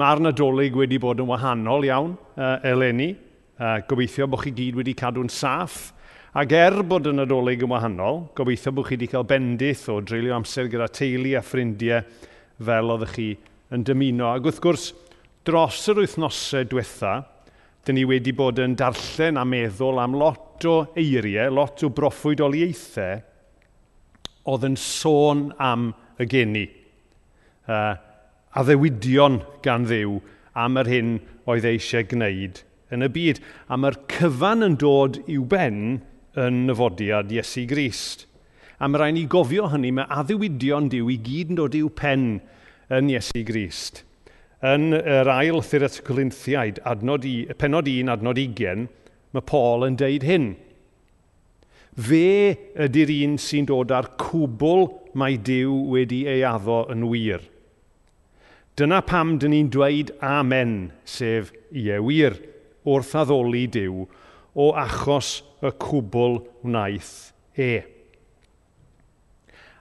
Mae'r 0.00 0.20
nadolig 0.22 0.72
wedi 0.78 0.96
bod 0.96 1.18
yn 1.20 1.26
wahanol 1.28 1.84
iawn 1.84 2.12
uh, 2.38 2.56
eleni. 2.64 3.10
Uh, 3.60 3.82
gobeithio 3.84 4.24
bod 4.32 4.40
chi 4.46 4.52
gyd 4.56 4.78
wedi 4.78 4.94
cadw'n 4.96 5.28
saff. 5.28 5.90
Ac 6.40 6.54
er 6.56 6.78
bod 6.88 7.10
y 7.10 7.12
nadolig 7.12 7.60
yn 7.66 7.68
wahanol, 7.68 8.22
gobeithio 8.38 8.72
bod 8.72 8.86
chi 8.88 8.96
wedi 8.96 9.10
cael 9.12 9.26
bendith 9.28 9.90
o 9.92 9.98
dreulio 10.00 10.38
amser 10.38 10.70
gyda 10.72 10.88
teulu 10.88 11.34
a 11.36 11.44
ffrindiau 11.44 12.00
fel 12.64 12.94
oeddech 12.94 13.12
chi 13.18 13.28
yn 13.76 13.84
dymuno. 13.84 14.30
Ac 14.30 14.48
wrth 14.48 14.64
gwrs, 14.64 14.88
dros 15.44 15.84
yr 15.92 16.00
wythnosau 16.00 16.64
diwetha, 16.70 17.14
dyn 17.84 18.00
ni 18.00 18.08
wedi 18.08 18.32
bod 18.32 18.62
yn 18.62 18.80
darllen 18.80 19.36
a 19.36 19.44
meddwl 19.44 20.00
am 20.00 20.16
lot 20.16 20.64
o 20.64 20.78
eiriau, 20.94 21.52
lot 21.60 21.84
o 21.84 21.92
broffwydoliaethau 21.92 23.20
oedd 24.48 24.70
yn 24.70 24.80
sôn 24.80 25.50
am 25.60 25.90
y 26.16 26.24
geni. 26.30 26.70
Uh, 27.68 27.98
a 28.50 28.64
ddewidion 28.66 29.40
gan 29.62 29.86
ddiw 29.86 30.18
am 30.58 30.78
yr 30.80 30.90
hyn 30.90 31.12
oedd 31.50 31.66
eisiau 31.70 32.06
gwneud 32.10 32.62
yn 32.94 33.06
y 33.06 33.08
byd. 33.14 33.40
A 33.70 33.78
mae'r 33.78 33.98
cyfan 34.10 34.66
yn 34.66 34.76
dod 34.80 35.20
i'w 35.30 35.44
ben 35.50 36.00
yn 36.38 36.64
nyfodiad 36.66 37.30
Iesu 37.34 37.66
Grist. 37.70 38.26
A 38.80 38.88
mae 38.88 39.02
rhaid 39.02 39.16
ni 39.16 39.26
gofio 39.30 39.68
hynny, 39.70 39.92
mae 39.94 40.08
addewidion 40.10 40.88
diw 40.90 41.10
i 41.12 41.18
gyd 41.22 41.52
yn 41.52 41.60
dod 41.60 41.76
i'w 41.78 41.90
pen 41.94 42.24
yn 42.90 43.12
Iesu 43.12 43.44
Grist. 43.46 44.02
Yn 44.66 44.90
yr 44.98 45.30
ail 45.30 45.62
Thyrat 45.64 46.00
Corinthiaid, 46.04 46.82
adnod 46.84 47.24
i, 47.28 47.36
penod 47.60 47.88
1, 47.88 48.10
adnod 48.12 48.40
20, 48.40 48.88
mae 49.30 49.46
Paul 49.46 49.86
yn 49.86 49.96
deud 50.00 50.26
hyn. 50.26 50.50
Fe 52.00 52.26
ydy'r 52.80 53.14
un 53.20 53.38
sy'n 53.40 53.68
dod 53.70 53.94
ar 53.94 54.12
cwbl 54.20 54.86
mae 55.18 55.38
Dyw 55.44 55.72
wedi 55.94 56.24
ei 56.30 56.44
addo 56.46 56.82
yn 56.92 57.06
wir– 57.12 57.46
Dyna 58.80 59.02
pam 59.04 59.34
dyn 59.36 59.52
ni'n 59.52 59.66
dweud 59.68 60.08
amen, 60.24 60.70
sef 61.04 61.50
ie 61.76 61.98
wir, 62.00 62.32
wrth 62.88 63.10
addoli 63.20 63.66
Dyw, 63.68 64.06
o 64.56 64.68
achos 64.72 65.42
y 65.60 65.68
cwbl 65.84 66.38
wnaeth 66.64 67.10
e. 67.60 67.82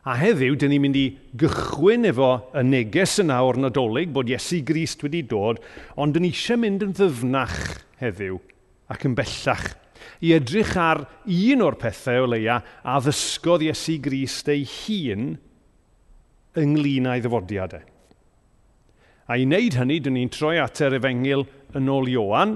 A 0.04 0.18
heddiw, 0.20 0.58
dyn 0.60 0.74
ni'n 0.74 0.84
mynd 0.84 1.00
i 1.00 1.06
gychwyn 1.40 2.10
efo 2.10 2.28
y 2.52 2.64
neges 2.68 3.14
yna 3.24 3.38
o'r 3.48 3.62
nadolig 3.64 4.12
bod 4.12 4.32
Iesu 4.34 4.60
Grist 4.68 5.06
wedi 5.06 5.22
dod, 5.32 5.62
ond 5.96 6.18
dyn 6.18 6.28
ni 6.28 6.34
eisiau 6.34 6.60
mynd 6.60 6.84
yn 6.84 6.92
ddyfnach 6.98 7.56
heddiw 8.02 8.42
ac 8.92 9.06
yn 9.08 9.16
bellach 9.16 9.70
i 10.20 10.34
edrych 10.36 10.74
ar 10.76 11.06
un 11.24 11.64
o'r 11.64 11.80
pethau 11.80 12.26
o 12.26 12.34
leia 12.34 12.60
a 12.84 12.98
ddysgodd 13.00 13.64
Iesu 13.64 13.96
Grist 14.04 14.52
ei 14.52 14.68
hun 14.68 15.32
ynglyn 16.60 17.08
â'i 17.08 17.24
ddyfodiadau. 17.24 17.88
A 19.30 19.38
i 19.38 19.46
wneud 19.46 19.76
hynny, 19.78 20.00
dyn 20.02 20.16
ni'n 20.18 20.32
troi 20.34 20.58
at 20.58 20.80
yr 20.82 20.96
efengil 20.98 21.44
yn 21.78 21.90
ôl 21.94 22.10
Ioan, 22.10 22.56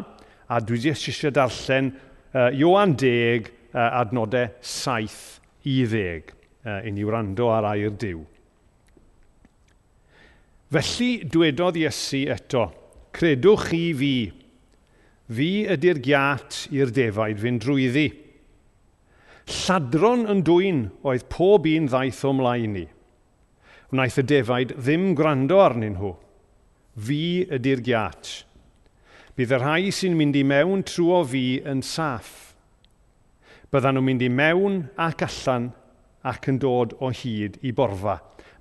a 0.50 0.58
dwi 0.58 0.80
jyst 0.82 1.06
eisiau 1.12 1.34
darllen 1.34 1.92
uh, 1.94 2.50
Ioan 2.50 2.96
10, 2.98 3.52
uh, 3.76 3.90
adnodau 4.02 4.50
7 4.58 5.70
i 5.70 5.84
10, 5.86 6.34
uh, 6.66 6.80
i 6.82 6.94
ni 6.94 7.06
wrando 7.06 7.52
ar 7.54 7.70
air 7.76 7.94
diw. 7.94 8.24
Felly 10.74 11.12
dwedodd 11.30 11.78
Iesu 11.78 12.24
eto, 12.34 12.66
credwch 13.14 13.68
chi 13.70 13.84
fi, 13.94 14.16
fi 15.30 15.52
ydy'r 15.76 16.02
giat 16.02 16.64
i'r 16.74 16.90
defaid 16.96 17.38
fynd 17.44 17.62
drwyddi. 17.62 18.08
Lladron 19.54 20.26
yn 20.32 20.42
dwy'n 20.48 20.84
oedd 21.06 21.30
pob 21.30 21.70
un 21.70 21.86
ddaeth 21.92 22.26
o 22.26 22.34
mlaen 22.34 22.74
ni. 22.80 22.88
Wnaeth 23.94 24.22
y 24.24 24.28
defaid 24.34 24.74
ddim 24.80 25.12
gwrando 25.14 25.62
arnyn 25.62 26.00
nhw. 26.00 26.16
Fi 26.94 27.48
ydy'r 27.50 27.82
giat. 27.82 28.30
Bydd 29.34 29.54
y 29.56 29.58
rhai 29.58 29.90
sy'n 29.90 30.14
mynd 30.14 30.36
i 30.38 30.44
mewn 30.46 30.84
trwy 30.86 31.22
fi 31.26 31.46
yn 31.66 31.80
saff. 31.82 32.54
Byddan 33.74 33.98
nhw'n 33.98 34.06
mynd 34.06 34.22
i 34.22 34.30
mewn 34.30 34.76
ac 35.02 35.24
allan 35.26 35.72
ac 36.30 36.46
yn 36.52 36.60
dod 36.62 36.94
o 37.02 37.10
hyd 37.10 37.58
i 37.66 37.72
borfa. 37.74 38.20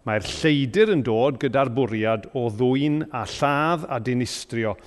Mae'r 0.08 0.24
lleidir 0.24 0.94
yn 0.94 1.02
dod 1.04 1.36
gyda'r 1.42 1.70
bwriad 1.76 2.30
o 2.32 2.46
ddwyn 2.48 3.02
a 3.12 3.26
lladd 3.28 3.84
a 3.84 3.98
dinistrio. 4.00 4.78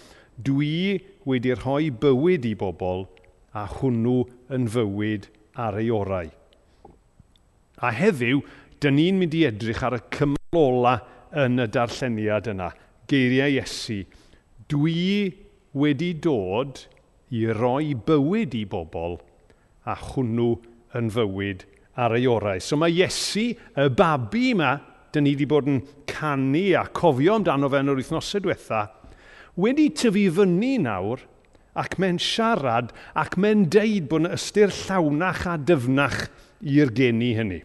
Dwi 0.41 0.97
wedi 1.29 1.53
rhoi 1.53 1.91
bywyd 1.93 2.47
i 2.49 2.55
bobl 2.57 3.05
a 3.53 3.67
hwnnw 3.77 4.23
yn 4.57 4.65
fywyd 4.73 5.29
ar 5.53 5.77
ei 5.79 5.91
orau. 5.93 6.33
A 7.77 7.93
heddiw, 7.93 8.41
dyn 8.81 8.97
ni'n 8.97 9.21
mynd 9.21 9.37
i 9.37 9.45
edrych 9.51 9.85
ar 9.85 9.99
y 9.99 10.01
cymal 10.17 10.59
ola 10.63 10.95
yn 11.45 11.61
y 11.61 11.69
darlleniad 11.69 12.49
yna– 12.55 12.71
geiriau 13.09 13.57
Iesu, 13.57 14.03
dwi 14.71 15.33
wedi 15.75 16.13
dod 16.23 16.85
i 17.35 17.45
roi 17.53 17.93
bywyd 18.07 18.55
i 18.57 18.63
bobl 18.69 19.19
a 19.85 19.95
hwnnw 19.99 20.51
yn 20.97 21.11
fywyd 21.13 21.65
ar 21.99 22.15
ei 22.17 22.27
orau. 22.29 22.61
So 22.61 22.79
mae 22.79 22.93
Iesu, 22.95 23.51
y 23.55 23.87
babi 23.97 24.51
yma, 24.53 24.77
dyn 25.13 25.27
ni 25.27 25.35
wedi 25.35 25.47
bod 25.49 25.69
yn 25.71 25.81
canu 26.09 26.67
a 26.79 26.85
cofio 26.95 27.37
amdano 27.39 27.69
fe 27.71 27.83
yn 27.83 27.93
yr 27.93 28.01
wythnosau 28.01 28.43
diwetha, 28.43 28.87
wedi 29.59 29.89
tyfu 29.95 30.27
fyny 30.39 30.75
nawr 30.83 31.23
ac 31.79 31.97
mae'n 31.99 32.19
siarad 32.23 32.91
ac 33.19 33.37
mae'n 33.39 33.67
deud 33.71 34.09
bod 34.11 34.25
yn 34.25 34.35
ystyr 34.35 34.73
llawnach 34.85 35.45
a 35.51 35.55
dyfnach 35.59 36.27
i'r 36.63 36.91
geni 36.95 37.33
hynny. 37.37 37.61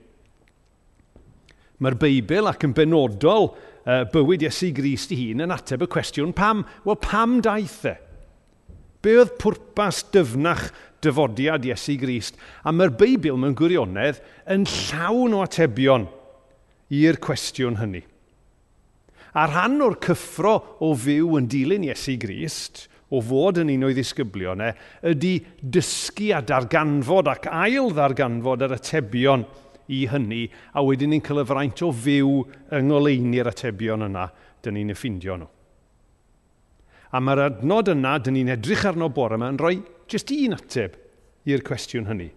Mae'r 1.80 1.96
Beibl 2.00 2.50
ac 2.50 2.66
yn 2.66 2.74
benodol 2.76 3.50
uh, 3.50 4.04
bywyd 4.12 4.44
Iesu 4.44 4.68
Grist 4.76 5.14
i 5.14 5.18
hun 5.22 5.46
yn 5.46 5.54
ateb 5.54 5.86
y 5.86 5.88
cwestiwn 5.90 6.34
pam. 6.36 6.66
Wel, 6.84 6.98
pam 7.00 7.38
daeth 7.44 7.82
e? 7.88 7.96
Be 9.00 9.16
oedd 9.16 9.32
pwrpas 9.40 10.02
dyfnach 10.12 10.66
dyfodiad 11.00 11.64
Iesu 11.64 11.96
Grist? 12.00 12.36
A 12.68 12.74
mae'r 12.76 12.92
Beibl 13.00 13.40
mewn 13.40 13.56
gwirionedd 13.56 14.20
yn 14.52 14.68
llawn 14.68 15.38
o 15.38 15.40
atebion 15.46 16.04
i'r 16.92 17.20
cwestiwn 17.24 17.80
hynny. 17.80 18.04
A 19.32 19.46
rhan 19.46 19.80
o'r 19.86 19.96
cyffro 20.02 20.56
o 20.82 20.92
fyw 20.98 21.36
yn 21.38 21.48
dilyn 21.48 21.86
Iesu 21.86 22.16
Grist, 22.20 22.88
o 23.10 23.22
fod 23.24 23.62
yn 23.62 23.72
un 23.72 23.88
o'i 23.88 23.94
e 23.96 24.70
ydy 25.10 25.32
dysgu 25.62 26.30
a 26.36 26.40
darganfod 26.46 27.30
ac 27.30 27.48
ail 27.50 27.90
ddarganfod 27.94 28.66
yr 28.66 28.76
atebion 28.76 29.46
i 29.90 30.04
hynny, 30.10 30.44
a 30.74 30.84
wedyn 30.86 31.10
ni'n 31.14 31.24
cael 31.24 31.42
y 31.42 31.46
fraint 31.48 31.82
o 31.86 31.90
fyw 31.92 32.34
yng 32.76 32.90
ngoleini'r 32.90 33.50
atebion 33.50 34.06
yna, 34.06 34.28
dyn 34.62 34.78
ni'n 34.78 34.92
effeindio 34.94 35.38
nhw. 35.40 35.50
A 37.10 37.18
mae'r 37.18 37.42
adnod 37.48 37.90
yna, 37.90 38.18
dyn 38.22 38.38
ni'n 38.38 38.52
edrych 38.54 38.86
arno 38.86 39.10
bore 39.10 39.38
yma, 39.38 39.50
yn 39.50 39.58
rhoi 39.58 39.80
jyst 40.10 40.30
un 40.34 40.54
ateb 40.54 40.94
i'r 41.50 41.64
cwestiwn 41.66 42.06
hynny. 42.10 42.30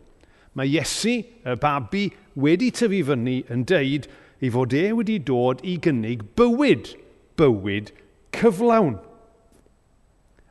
Mae 0.57 0.69
Iesu, 0.69 1.19
y 1.21 1.55
babi, 1.61 2.07
wedi 2.37 2.69
tyfu 2.73 3.01
fyny 3.07 3.39
yn 3.53 3.65
deud 3.69 4.09
ei 4.43 4.51
fod 4.53 4.73
e 4.75 4.85
wedi 4.97 5.19
dod 5.23 5.61
i 5.65 5.77
gynnig 5.81 6.25
bywyd, 6.37 6.93
bywyd 7.39 7.93
cyflawn. 8.35 8.97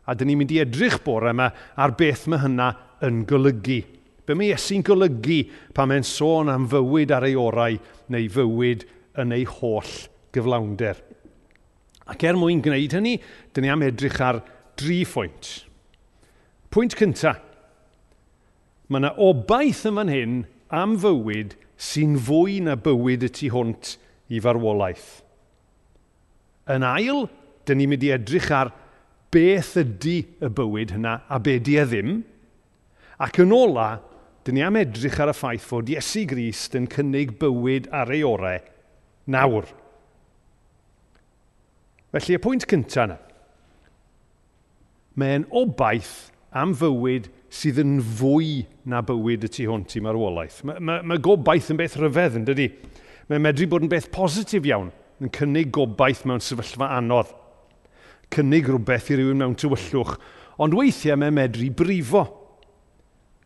A 0.06 0.14
dyn 0.19 0.32
ni'n 0.32 0.40
mynd 0.40 0.54
i 0.54 0.62
edrych 0.62 0.98
bore 1.04 1.30
yma 1.30 1.50
ar 1.78 1.94
beth 1.98 2.24
mae 2.30 2.42
hynna 2.42 2.72
yn 3.06 3.22
golygu. 3.28 3.82
Be 4.27 4.37
mae 4.38 4.53
Iesu'n 4.53 4.84
golygu 4.87 5.41
pan 5.75 5.91
mae'n 5.91 6.06
sôn 6.06 6.50
am 6.53 6.69
fywyd 6.71 7.15
ar 7.15 7.27
ei 7.27 7.38
orau 7.38 7.78
neu 8.12 8.28
fywyd 8.31 8.87
yn 9.19 9.34
ei 9.34 9.47
holl 9.49 9.94
gyflawnder. 10.34 11.00
Ac 12.10 12.22
er 12.27 12.38
mwyn 12.38 12.62
gwneud 12.62 12.94
hynny, 12.97 13.16
dyn 13.55 13.66
ni 13.66 13.72
am 13.72 13.82
edrych 13.87 14.21
ar 14.22 14.43
dri 14.78 15.03
phwynt. 15.09 15.50
Pwynt 16.72 16.97
cyntaf. 16.99 17.41
Mae 18.88 19.00
yna 19.00 19.12
obaith 19.25 19.87
yma'n 19.88 20.11
hyn 20.12 20.38
am 20.75 20.99
fywyd 21.00 21.55
sy'n 21.81 22.19
fwy 22.21 22.59
na 22.65 22.77
bywyd 22.78 23.25
y 23.27 23.31
tu 23.32 23.50
hwnt 23.55 23.97
i 24.32 24.41
farwolaeth. 24.43 25.22
Yn 26.72 26.84
ail, 26.87 27.27
dyn 27.66 27.81
ni'n 27.81 27.93
mynd 27.93 28.06
i 28.06 28.12
edrych 28.15 28.50
ar 28.55 28.71
beth 29.32 29.75
ydy 29.81 30.19
y 30.44 30.50
bywyd 30.52 30.94
hynna 30.94 31.17
a 31.26 31.41
be 31.43 31.56
di 31.58 31.79
e 31.81 31.87
ddim. 31.88 32.19
Ac 33.23 33.41
yn 33.43 33.55
ola, 33.56 33.88
dyn 34.47 34.59
ni 34.59 34.65
am 34.67 34.79
edrych 34.81 35.21
ar 35.23 35.31
y 35.31 35.37
ffaith 35.37 35.67
fod 35.69 35.91
Iesu 35.93 36.25
Grist 36.31 36.75
yn 36.79 36.89
cynnig 36.91 37.37
bywyd 37.39 37.89
ar 37.94 38.11
ei 38.15 38.25
orau 38.27 38.59
nawr. 39.31 39.69
Felly, 42.12 42.37
y 42.37 42.41
pwynt 42.43 42.67
cyntaf 42.69 43.06
yna. 43.06 43.19
Mae'n 45.21 45.47
obaith 45.56 46.33
am 46.56 46.75
fywyd 46.77 47.29
sydd 47.53 47.79
yn 47.83 47.94
fwy 48.19 48.65
na 48.89 49.03
bywyd 49.05 49.47
y 49.47 49.53
tu 49.53 49.69
hwnt 49.69 49.94
i 49.97 50.03
marwolaeth. 50.05 50.62
Mae 50.67 50.83
mae, 50.83 51.06
mae 51.06 51.23
gobaith 51.23 51.71
yn 51.73 51.79
beth 51.79 51.97
rhyfedd 52.00 52.41
yn 52.41 52.49
dydy. 52.49 52.69
Mae'n 53.31 53.47
medru 53.47 53.69
bod 53.71 53.87
yn 53.87 53.93
beth 53.93 54.11
positif 54.12 54.67
iawn, 54.69 54.91
yn 55.23 55.33
cynnig 55.33 55.71
gobaith 55.73 56.25
mewn 56.27 56.43
sefyllfa 56.43 56.91
anodd. 56.99 57.31
Cynnig 58.33 58.69
rhywbeth 58.69 59.12
i 59.12 59.21
rywun 59.21 59.41
mewn 59.41 59.56
tywyllwch, 59.61 60.17
ond 60.61 60.75
weithiau 60.77 61.21
mae'n 61.21 61.37
medru 61.37 61.69
brifo 61.77 62.25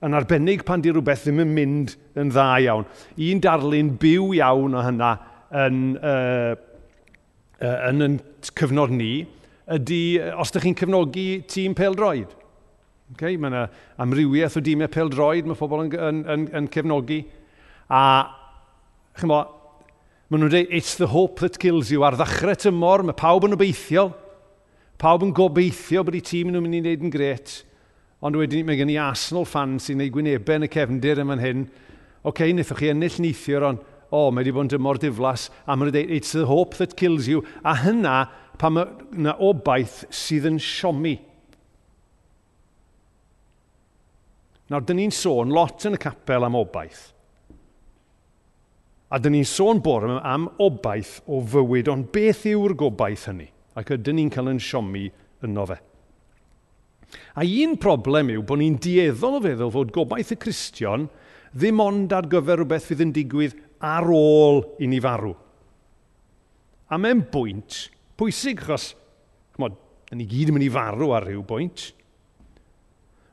yn 0.04 0.16
arbennig 0.16 0.64
pan 0.66 0.82
di 0.84 0.92
rhywbeth 0.92 1.24
ddim 1.24 1.40
yn 1.46 1.52
mynd 1.56 1.94
yn 2.20 2.30
dda 2.32 2.46
iawn. 2.64 2.84
Un 3.28 3.40
darlun 3.44 3.94
byw 4.00 4.28
iawn 4.36 4.76
o 4.76 4.82
hynna 4.84 5.12
yn, 5.64 5.78
uh, 5.96 6.52
uh, 7.62 7.76
yn, 7.88 8.04
yn 8.04 8.18
cyfnod 8.50 8.92
ni 8.92 9.26
ydy, 9.72 10.00
os 10.36 10.52
ydych 10.52 10.66
chi'n 10.68 10.78
cefnogi 10.82 11.28
tîm 11.48 11.74
peldroed. 11.78 12.34
Okay? 13.14 13.38
Mae 13.40 13.52
yna 13.52 13.64
amrywiaeth 14.02 14.58
o 14.60 14.64
dîmau 14.64 14.90
peldroed 14.92 15.48
mae 15.48 15.58
pobl 15.58 15.86
yn, 15.86 15.92
yn, 15.96 16.22
yn, 16.34 16.48
yn 16.60 16.68
cefnogi. 16.74 17.22
A, 17.88 18.02
chi'n 19.16 19.32
bo, 19.32 19.40
maen 20.28 20.44
nhw'n 20.44 20.52
dweud, 20.52 20.74
it's 20.76 20.98
the 21.00 21.08
hope 21.14 21.40
that 21.40 21.56
kills 21.62 21.90
you. 21.94 22.04
Ar 22.04 22.18
ddechrau 22.20 22.58
tymor, 22.66 23.06
mae 23.06 23.16
pawb 23.16 23.48
yn 23.48 23.56
obeithiol. 23.56 24.12
Pawb 25.00 25.24
yn 25.24 25.32
gobeithio 25.36 26.04
bod 26.04 26.20
eu 26.20 26.24
tîm 26.24 26.52
nhw'n 26.52 26.64
mynd 26.66 26.78
i 26.78 26.84
wneud 26.84 27.08
yn 27.08 27.16
gret 27.16 27.62
Ond 28.24 28.38
wedyn 28.40 28.64
mae 28.64 28.78
gen 28.78 28.92
i 28.92 28.96
Arsenal 29.00 29.44
fan 29.48 29.76
sy'n 29.82 30.00
ei 30.00 30.12
gwynebau 30.12 30.56
yn 30.56 30.64
y 30.64 30.70
cefndir 30.72 31.20
yma'n 31.20 31.42
hyn. 31.42 31.66
Oce, 31.66 32.30
okay, 32.30 32.54
wnaethoch 32.54 32.80
chi 32.80 32.88
ennill 32.90 33.20
neithiwr, 33.22 33.66
ond 33.68 33.82
o, 34.06 34.26
oh, 34.26 34.30
mae 34.30 34.44
wedi 34.44 34.54
bod 34.54 34.66
yn 34.66 34.72
dymor 34.72 35.00
diflas, 35.02 35.48
a 35.66 35.74
mae'n 35.74 35.90
dweud, 35.92 36.12
it's 36.14 36.32
the 36.32 36.46
hope 36.46 36.78
that 36.78 36.96
kills 36.96 37.28
you. 37.28 37.42
A 37.66 37.74
hynna, 37.82 38.28
pa 38.58 38.70
mae 38.72 38.86
yna 39.14 39.34
obaith 39.42 40.04
sydd 40.14 40.46
yn 40.48 40.60
siomi. 40.62 41.16
Nawr, 44.70 44.86
dyn 44.86 44.98
ni'n 45.02 45.14
sôn 45.14 45.52
lot 45.54 45.84
yn 45.86 45.98
y 45.98 46.00
capel 46.02 46.46
am 46.46 46.56
obaith. 46.58 47.10
A 49.12 49.20
dyn 49.22 49.36
ni'n 49.36 49.46
sôn 49.46 49.82
bore 49.82 50.16
am 50.26 50.48
obaith 50.62 51.20
o 51.30 51.42
fywyd, 51.44 51.90
ond 51.92 52.08
beth 52.14 52.46
yw'r 52.50 52.74
gobaith 52.78 53.28
hynny? 53.30 53.50
Ac 53.78 53.92
ydyn 53.94 54.18
ni'n 54.18 54.32
cael 54.32 54.50
yn 54.54 54.62
siomi 54.62 55.04
yno 55.46 55.66
fe. 55.68 55.78
A 57.36 57.44
un 57.44 57.76
problem 57.80 58.32
yw 58.34 58.44
bod 58.46 58.60
ni'n 58.60 58.78
dieddol 58.82 59.38
o 59.38 59.42
feddwl 59.44 59.72
fod 59.74 59.92
gobaith 59.94 60.34
y 60.34 60.38
Cristion 60.40 61.08
ddim 61.56 61.80
ond 61.82 62.12
ar 62.12 62.28
gyfer 62.30 62.60
rhywbeth 62.60 62.88
fydd 62.90 63.04
yn 63.06 63.12
digwydd 63.16 63.56
ar 63.84 64.08
ôl 64.12 64.62
i 64.82 64.88
ni 64.90 65.00
farw. 65.02 65.34
A 66.88 66.98
mae'n 67.00 67.24
bwynt 67.32 67.86
pwysig, 68.16 68.62
achos, 68.64 68.94
chmod, 69.56 69.76
ni 70.16 70.26
gyd 70.28 70.50
yn 70.50 70.56
mynd 70.56 70.66
i 70.68 70.72
farw 70.72 71.12
ar 71.16 71.26
rhyw 71.26 71.42
bwynt. 71.46 71.90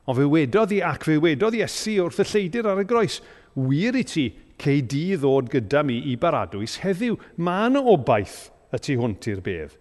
Ond 0.04 0.18
fe 0.18 0.26
wedodd 0.28 0.74
i 0.76 0.82
ac 0.84 1.06
fe 1.08 1.16
wedodd 1.22 1.56
i 1.56 1.62
esu 1.64 1.96
wrth 2.02 2.20
y 2.20 2.26
lleidir 2.28 2.68
ar 2.68 2.82
y 2.82 2.88
groes, 2.88 3.20
wir 3.54 3.96
i 3.96 4.02
ti, 4.04 4.26
cei 4.60 4.82
di 4.84 5.14
ddod 5.16 5.48
gyda 5.52 5.84
mi 5.86 6.00
i 6.10 6.16
baradwys 6.20 6.80
heddiw. 6.82 7.16
Mae 7.40 7.70
yna 7.70 7.82
obaith 7.94 8.50
y 8.74 8.80
tu 8.82 8.98
hwnt 9.00 9.30
i'r 9.32 9.42
bedd. 9.44 9.78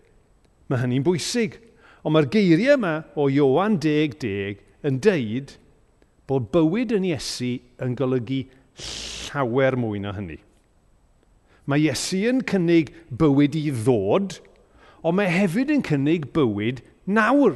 Mae 0.70 0.84
hynny'n 0.84 1.06
bwysig. 1.06 1.60
Ond 2.04 2.16
mae'r 2.16 2.28
geiriau 2.32 2.76
yma 2.76 2.94
o 3.16 3.30
Iowan 3.32 3.78
10.10 3.80 4.60
yn 4.88 4.98
deud 5.04 5.54
bod 6.28 6.50
bywyd 6.52 6.92
yn 6.98 7.06
Iesu 7.08 7.54
yn 7.84 7.94
golygu 8.00 8.42
llawer 8.76 9.78
mwy 9.80 10.02
na 10.04 10.12
hynny. 10.18 10.40
Mae 11.64 11.86
Iesu 11.86 12.26
yn 12.28 12.42
cynnig 12.48 12.92
bywyd 13.20 13.56
i 13.56 13.70
ddod, 13.72 14.42
ond 15.04 15.16
mae 15.16 15.32
hefyd 15.32 15.72
yn 15.72 15.86
cynnig 15.88 16.28
bywyd 16.36 16.82
nawr. 17.08 17.56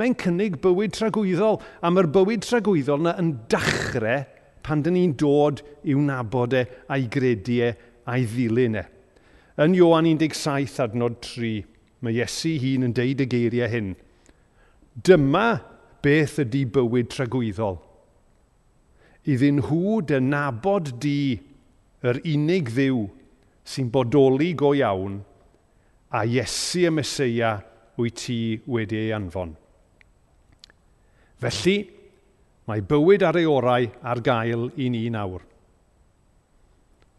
Mae'n 0.00 0.16
cynnig 0.16 0.56
bywyd 0.64 0.94
tragwyddol, 0.96 1.60
a 1.84 1.90
mae'r 1.92 2.08
bywyd 2.14 2.46
tragwyddol 2.46 3.04
yna 3.04 3.12
yn 3.20 3.34
dachrau 3.52 4.24
pan 4.64 4.80
dyn 4.86 4.96
ni'n 4.96 5.12
dod 5.20 5.60
i'w 5.84 6.00
nabod 6.00 6.56
e 6.56 6.64
a'i 6.88 7.10
grediau 7.12 7.74
e, 7.74 7.76
a'i 8.08 8.24
ddilyn 8.24 8.78
e. 8.80 8.86
Yn 9.60 9.76
Ioan 9.76 10.08
17 10.08 10.80
adnod 10.80 11.18
3, 11.20 11.60
Mae 12.02 12.18
Iesu 12.18 12.56
hun 12.58 12.88
yn 12.88 12.94
deud 12.96 13.22
y 13.22 13.28
geiriau 13.30 13.70
hyn. 13.70 13.92
Dyma 15.06 15.46
beth 16.02 16.40
ydy 16.42 16.64
bywyd 16.74 17.10
tragwyddol. 17.12 17.78
Iddyn 19.30 19.60
nhw 19.60 20.00
dy 20.10 20.18
nabod 20.18 20.96
di 21.02 21.38
yr 22.02 22.18
unig 22.26 22.72
ddiw 22.74 23.04
sy'n 23.62 23.90
bodoli 23.94 24.50
go 24.58 24.72
iawn 24.74 25.20
a 26.10 26.24
Iesu 26.26 26.88
y 26.88 26.90
Mesoea 26.90 27.54
wyt 27.96 28.18
ti 28.18 28.38
wedi 28.66 28.98
ei 28.98 29.12
anfon. 29.14 29.54
Felly, 31.42 31.76
mae 32.66 32.82
bywyd 32.86 33.22
ar 33.26 33.38
ei 33.38 33.46
orau 33.46 33.86
ar 34.02 34.20
gael 34.26 34.68
i 34.82 34.90
ni 34.90 35.06
nawr. 35.10 35.42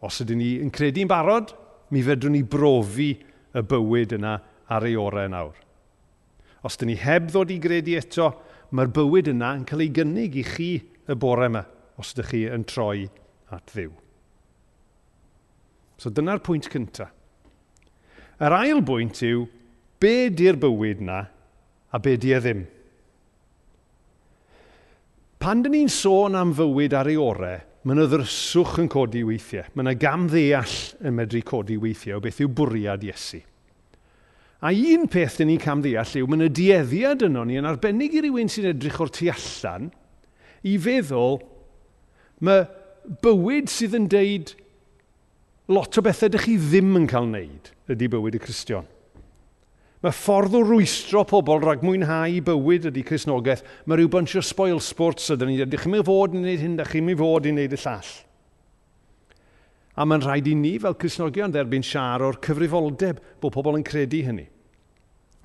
Os 0.04 0.20
ydym 0.20 0.40
ni 0.40 0.50
yn 0.60 0.72
credu'n 0.72 1.08
barod, 1.08 1.54
mi 1.88 2.02
fedrwn 2.04 2.36
ni 2.36 2.42
brofi 2.44 3.14
y 3.16 3.62
bywyd 3.64 4.18
yna 4.18 4.34
ar 4.72 4.86
ei 4.88 4.96
orau 4.96 5.28
nawr. 5.30 5.56
Os 6.64 6.78
dyn 6.80 6.92
ni 6.92 6.96
heb 7.00 7.28
ddod 7.28 7.52
i 7.52 7.58
gredu 7.60 7.98
eto, 7.98 8.30
mae'r 8.72 8.92
bywyd 8.94 9.28
yna 9.34 9.52
yn 9.58 9.66
cael 9.68 9.84
ei 9.84 9.92
gynnig 9.94 10.38
i 10.40 10.44
chi 10.48 10.70
y 10.80 11.16
bore 11.20 11.50
yma, 11.50 11.64
os 12.00 12.14
ydych 12.14 12.30
chi 12.32 12.40
yn 12.50 12.64
troi 12.68 13.04
at 13.52 13.74
ddiw. 13.74 13.92
So 16.00 16.10
dyna'r 16.10 16.42
pwynt 16.44 16.70
cyntaf. 16.72 17.12
Yr 18.42 18.56
ail 18.56 18.80
bwynt 18.82 19.20
yw, 19.22 19.44
be 20.02 20.30
di'r 20.34 20.58
bywyd 20.60 21.04
yna 21.04 21.20
a 21.94 22.00
be 22.02 22.16
di 22.18 22.32
e 22.34 22.40
ddim? 22.42 22.64
Pan 25.38 25.62
dyn 25.62 25.76
ni'n 25.76 25.92
sôn 25.92 26.34
am 26.40 26.54
fywyd 26.56 26.96
ar 26.96 27.10
ei 27.12 27.20
orau, 27.20 27.60
mae 27.84 27.94
yna 27.94 28.08
ddryswch 28.08 28.78
yn 28.80 28.88
codi 28.90 29.22
weithiau. 29.28 29.68
Mae 29.76 29.84
yna 29.84 29.94
gamddeall 30.00 30.76
yn 31.04 31.18
medru 31.18 31.44
codi 31.46 31.76
weithiau 31.78 32.18
o 32.18 32.24
beth 32.24 32.40
yw 32.40 32.48
bwriad 32.48 33.04
Iesu. 33.04 33.44
A 34.64 34.70
un 34.72 35.04
peth 35.12 35.36
dyn 35.40 35.50
ni'n 35.52 35.60
cam 35.60 35.82
ddeall 35.84 36.14
yw, 36.16 36.28
mae 36.30 36.38
yna 36.38 36.48
dieddiad 36.56 37.26
yno 37.26 37.42
ni 37.44 37.58
yn 37.60 37.68
arbennig 37.68 38.14
i 38.16 38.22
rywun 38.24 38.48
sy'n 38.48 38.70
edrych 38.70 38.96
o'r 39.04 39.12
tu 39.12 39.28
allan 39.28 39.90
i 40.64 40.78
feddwl, 40.80 41.42
mae 42.40 42.64
bywyd 43.20 43.68
sydd 43.68 43.98
yn 43.98 44.08
deud 44.08 44.54
lot 45.68 46.00
o 46.00 46.04
bethau 46.04 46.30
ydych 46.30 46.46
chi 46.48 46.56
ddim 46.60 46.96
yn 47.02 47.08
cael 47.10 47.28
wneud 47.28 47.68
ydy 47.92 48.08
bywyd 48.14 48.38
y 48.38 48.40
Cristion. 48.40 48.88
Mae 50.04 50.16
ffordd 50.16 50.56
o 50.56 50.62
rwystro 50.64 51.26
pobl 51.28 51.60
rhag 51.60 51.84
mwynhau 51.84 52.40
bywyd 52.44 52.88
ydy 52.90 53.04
Cresnogaeth. 53.08 53.62
Mae 53.84 53.96
rhyw 54.00 54.10
bunch 54.12 54.34
o 54.36 54.42
spoil 54.44 54.80
sports 54.84 55.30
ydyn 55.32 55.48
ni. 55.48 55.60
Ydych 55.64 55.86
chi'n 55.86 55.94
mynd 55.94 56.08
fod 56.08 56.36
i 56.36 56.40
wneud 56.40 56.60
hyn, 56.60 56.74
ydych 56.76 56.90
chi'n 56.92 57.06
mynd 57.06 57.20
fod 57.20 57.48
i 57.48 57.54
wneud 57.54 57.72
y 57.76 57.78
llall. 57.80 58.10
A 59.96 60.04
mae'n 60.04 60.24
rhaid 60.26 60.50
i 60.50 60.56
ni 60.60 60.74
fel 60.82 60.96
Cresnogion 61.00 61.52
dderbyn 61.54 61.84
siar 61.86 62.24
o'r 62.24 62.36
cyfrifoldeb 62.44 63.22
bod 63.40 63.56
pobl 63.56 63.80
yn 63.80 63.86
credu 63.86 64.20
hynny. 64.28 64.44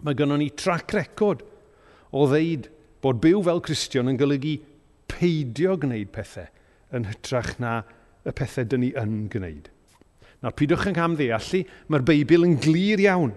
Mae 0.04 0.16
gynnon 0.18 0.40
ni 0.44 0.50
trac 0.56 0.94
record 0.96 1.44
o 2.16 2.26
ddeud 2.30 2.70
bod 3.04 3.20
byw 3.24 3.42
fel 3.48 3.64
Cristion 3.64 4.12
yn 4.12 4.20
golygu 4.20 4.58
peidio 5.12 5.76
gwneud 5.80 6.12
pethau 6.16 6.48
yn 6.96 7.08
hytrach 7.10 7.58
na 7.62 7.82
y 8.28 8.34
pethau 8.36 8.68
dyn 8.68 8.84
ni 8.86 8.94
yn 8.98 9.28
gwneud. 9.32 9.70
Nawr, 10.40 10.56
pidwch 10.56 10.88
yn 10.88 10.96
camddeallu, 10.96 11.66
mae'r 11.92 12.06
Beibl 12.08 12.48
yn 12.48 12.56
glir 12.64 13.02
iawn 13.04 13.34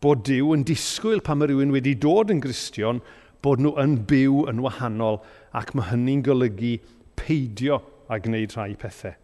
bod 0.00 0.22
Dyw 0.28 0.54
yn 0.54 0.62
disgwyl 0.64 1.22
pan 1.24 1.40
mae 1.40 1.50
rhywun 1.50 1.74
wedi 1.74 1.96
dod 1.98 2.30
yn 2.32 2.40
Gristion 2.42 3.02
bod 3.44 3.60
nhw 3.60 3.74
yn 3.82 3.98
byw 4.08 4.44
yn 4.52 4.62
wahanol 4.64 5.20
ac 5.56 5.74
mae 5.74 5.90
hynny'n 5.90 6.22
golygu 6.24 6.76
peidio 7.18 7.80
a 8.08 8.20
gwneud 8.22 8.54
rhai 8.56 8.72
pethau. 8.80 9.16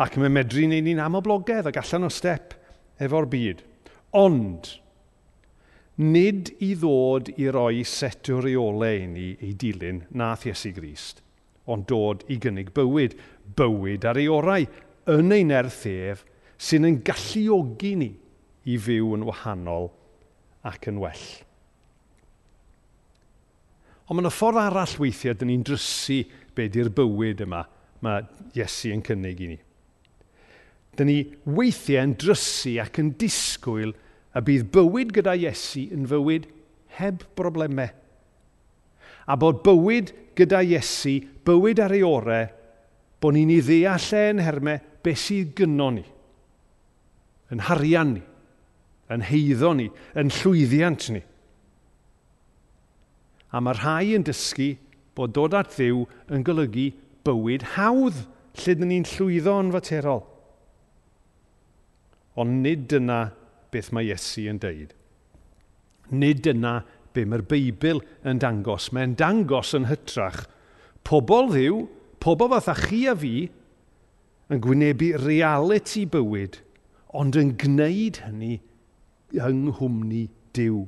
Ac 0.00 0.16
mae 0.20 0.32
medru 0.32 0.64
wneud 0.66 0.86
ni'n 0.86 1.02
amoblogedd 1.02 1.68
ac 1.70 1.80
allan 1.82 2.08
o 2.08 2.12
step 2.12 2.54
efo'r 3.02 3.28
byd. 3.32 3.62
Ond, 4.16 4.70
nid 5.96 6.50
i 6.60 6.74
ddod 6.76 7.30
i 7.40 7.48
roi 7.52 7.84
set 7.88 8.28
o 8.32 8.40
reolau 8.44 8.98
i 9.00 9.06
ni 9.08 9.30
ei 9.40 9.54
dilyn 9.56 10.02
nath 10.18 10.44
Iesu 10.48 10.74
Grist, 10.76 11.22
ond 11.72 11.86
dod 11.88 12.24
i 12.28 12.36
gynnig 12.40 12.74
bywyd, 12.76 13.16
bywyd 13.56 14.04
ar 14.04 14.20
ei 14.20 14.28
orau, 14.28 14.66
yn 15.08 15.32
ein 15.32 15.54
erthef, 15.54 16.24
sy'n 16.60 16.88
yn 16.88 17.00
galluogi 17.06 17.94
ni 17.96 18.12
i 18.66 18.76
fyw 18.82 19.14
yn 19.16 19.24
wahanol 19.28 19.90
ac 20.66 20.88
yn 20.90 21.00
well. 21.00 21.26
Ond 24.06 24.18
mae 24.18 24.22
yna 24.26 24.32
ffordd 24.34 24.60
arall 24.62 24.98
weithiau 25.02 25.34
dyn 25.34 25.50
ni'n 25.50 25.64
drysu 25.66 26.20
be 26.54 26.68
di'r 26.70 26.92
bywyd 26.94 27.42
yma 27.46 27.64
mae 28.04 28.26
Iesu 28.54 28.92
yn 28.94 29.02
cynnig 29.06 29.40
i 29.42 29.48
ni. 29.50 29.56
Dyn 30.96 31.10
ni 31.10 31.16
weithiau 31.56 32.04
yn 32.04 32.14
drysu 32.20 32.76
ac 32.84 33.00
yn 33.02 33.14
disgwyl 33.18 33.96
A 34.36 34.42
bydd 34.44 34.68
bywyd 34.74 35.14
gyda 35.16 35.32
Iesu 35.38 35.86
yn 35.96 36.04
fywyd 36.10 36.50
heb 36.98 37.24
broblemau. 37.38 37.88
A 39.26 39.34
bod 39.40 39.62
bywyd 39.64 40.12
gyda 40.36 40.60
Iesu, 40.62 41.18
bywyd 41.46 41.80
ar 41.82 41.94
ei 41.96 42.04
orau, 42.04 42.50
bod 43.20 43.34
ni'n 43.34 43.54
ei 43.54 43.62
ddeall 43.64 44.10
e'n 44.18 44.36
yn 44.36 44.44
hermau 44.44 44.82
beth 45.04 45.22
sydd 45.22 45.54
gynno 45.56 45.88
ni, 45.96 46.04
yn 47.54 47.64
harian 47.68 48.12
ni, 48.18 48.22
yn 49.12 49.24
heiddo 49.24 49.72
ni, 49.78 49.88
yn 50.18 50.32
llwyddiant 50.40 51.08
ni. 51.14 51.22
A 53.54 53.62
mae 53.62 53.78
rhai 53.78 54.12
yn 54.18 54.26
dysgu 54.26 54.74
bod 55.16 55.32
dod 55.36 55.56
at 55.56 55.72
ddiw 55.78 56.04
yn 56.34 56.44
golygu 56.44 56.90
bywyd 57.24 57.64
hawdd 57.76 58.18
lle 58.60 58.74
dyn 58.76 58.90
ni'n 58.92 59.08
llwyddo 59.14 59.56
yn 59.62 59.72
faterol. 59.74 60.22
Ond 62.36 62.60
nid 62.66 62.84
dyna 62.90 63.20
beth 63.74 63.92
mae 63.94 64.10
Iesu 64.10 64.46
yn 64.50 64.60
deud. 64.62 64.92
Nid 66.10 66.46
yna 66.46 66.80
be 67.16 67.24
mae'r 67.26 67.44
Beibl 67.48 68.02
yn 68.28 68.40
dangos. 68.42 68.90
Mae'n 68.94 69.16
dangos 69.18 69.72
yn 69.76 69.88
hytrach 69.90 70.44
pobl 71.06 71.50
ddiw, 71.52 71.84
pobl 72.22 72.50
fatha 72.52 72.74
chi 72.78 73.04
a 73.10 73.14
fi, 73.18 73.46
yn 74.50 74.62
gwynebu 74.62 75.12
reality 75.22 76.04
bywyd, 76.10 76.60
ond 77.16 77.38
yn 77.38 77.54
gwneud 77.58 78.20
hynny 78.26 78.56
yng 79.34 79.66
nghwmni 79.70 80.26
diw. 80.56 80.84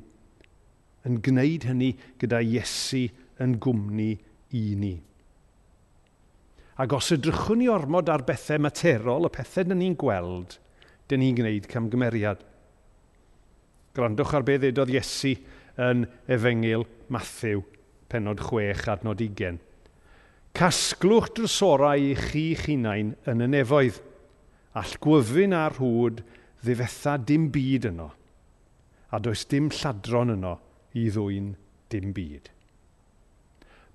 Yn 1.06 1.20
gwneud 1.25 1.66
hynny 1.68 1.92
gyda 2.20 2.42
Iesu 2.44 3.06
yn 3.42 3.56
gwmni 3.62 4.12
i 4.54 4.64
ni. 4.78 4.97
Ac 6.78 6.94
os 6.94 7.11
ydrychwn 7.14 7.62
ni 7.62 7.70
ormod 7.70 8.11
ar 8.12 8.23
bethau 8.26 8.61
materol, 8.62 9.26
y 9.26 9.32
pethau 9.35 9.66
dyn 9.66 9.80
ni'n 9.82 9.97
gweld, 9.99 10.58
dyn 11.11 11.23
ni'n 11.25 11.38
gwneud 11.38 11.66
camgymeriad. 11.70 12.44
Grandwch 13.99 14.35
ar 14.37 14.45
beth 14.47 14.61
ddedodd 14.62 14.93
Iesu 14.95 15.33
yn 15.83 16.05
efengil 16.31 16.85
Matthew, 17.11 17.64
penod 18.11 18.43
6, 18.47 18.85
adnod 18.93 19.19
20. 19.19 19.59
Casglwch 20.55 21.33
drysorau 21.35 21.99
i 21.99 22.12
chi 22.19 22.52
hunain 22.61 23.17
yn 23.31 23.43
y 23.43 23.49
nefoedd, 23.50 23.99
all 24.78 24.95
gwyfyn 25.02 25.57
a'r 25.57 25.81
hwd 25.81 26.23
ddifetha 26.62 27.17
dim 27.26 27.49
byd 27.55 27.88
yno, 27.90 28.12
a 29.11 29.19
does 29.23 29.43
dim 29.50 29.71
lladron 29.75 30.35
yno 30.37 30.55
i 30.99 31.09
ddwy'n 31.11 31.52
dim 31.90 32.12
byd. 32.14 32.50